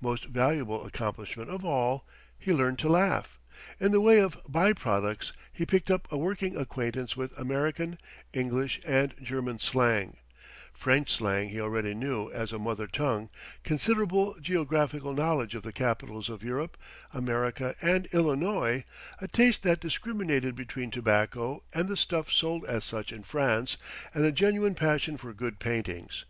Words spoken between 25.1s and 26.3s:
for good paintings.